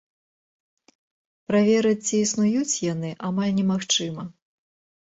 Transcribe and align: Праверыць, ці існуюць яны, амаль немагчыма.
Праверыць, 1.51 2.07
ці 2.09 2.15
існуюць 2.25 2.81
яны, 2.93 3.09
амаль 3.31 3.57
немагчыма. 3.61 4.23